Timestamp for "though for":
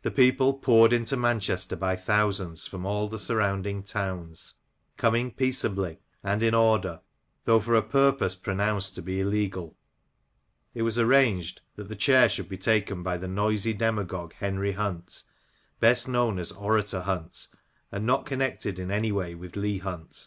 7.44-7.74